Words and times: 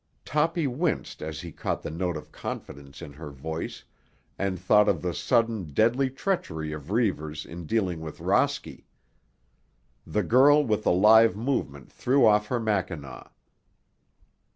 Toppy 0.25 0.65
winced 0.65 1.21
as 1.21 1.41
he 1.41 1.51
caught 1.51 1.83
the 1.83 1.91
note 1.91 2.17
of 2.17 2.31
confidence 2.31 3.03
in 3.03 3.13
her 3.13 3.29
voice 3.29 3.83
and 4.35 4.57
thought 4.59 4.89
of 4.89 5.03
the 5.03 5.13
sudden 5.13 5.65
deadly 5.73 6.09
treachery 6.09 6.73
of 6.73 6.89
Reivers 6.89 7.45
in 7.45 7.67
dealing 7.67 8.01
with 8.01 8.19
Rosky. 8.19 8.85
The 10.07 10.23
girl 10.23 10.63
with 10.65 10.87
a 10.87 10.89
lithe 10.89 11.35
movement 11.35 11.91
threw 11.91 12.25
off 12.25 12.47
her 12.47 12.59
mackinaw. 12.59 13.29